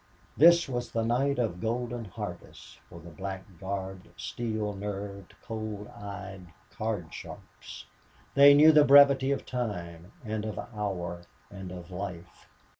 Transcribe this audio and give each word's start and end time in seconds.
This 0.35 0.67
was 0.67 0.89
the 0.89 1.05
night 1.05 1.37
of 1.37 1.61
golden 1.61 2.05
harvest 2.05 2.79
for 2.89 2.99
the 2.99 3.11
black 3.11 3.45
garbed, 3.59 4.07
steel 4.19 4.73
nerved, 4.73 5.35
cold 5.43 5.89
eyed 5.89 6.47
card 6.71 7.13
sharps. 7.13 7.85
They 8.33 8.55
knew 8.55 8.71
the 8.71 8.83
brevity 8.83 9.29
of 9.29 9.45
time, 9.45 10.11
and 10.25 10.43
of 10.43 10.57
hour, 10.57 11.21
and 11.51 11.71
of 11.71 11.91
life. 11.91 12.47